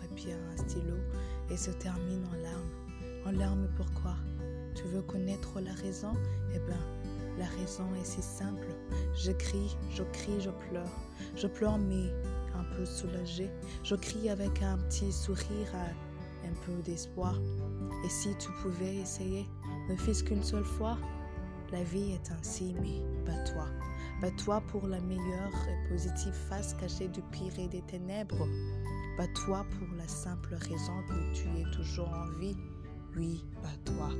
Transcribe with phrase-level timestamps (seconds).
[0.00, 0.96] papier, un stylo
[1.50, 3.26] et se termine en larmes.
[3.26, 4.14] En larmes pourquoi
[4.74, 6.12] Tu veux connaître la raison?
[6.54, 6.78] Eh bien,
[7.38, 8.68] la raison est si simple.
[9.14, 10.92] Je crie, je crie, je pleure.
[11.34, 12.12] Je pleure mais
[12.54, 13.50] un peu soulagé.
[13.82, 15.74] Je crie avec un petit sourire,
[16.44, 17.34] un peu d'espoir.
[18.04, 19.46] Et si tu pouvais essayer,
[19.88, 20.96] ne fût-ce qu'une seule fois?
[21.72, 23.66] La vie est ainsi, mais bats-toi.
[24.20, 28.46] Bats-toi pour la meilleure et positive face cachée du pire et des ténèbres.
[29.16, 32.56] Bats-toi pour la simple raison que tu es toujours en vie.
[33.16, 34.10] Oui, bats-toi.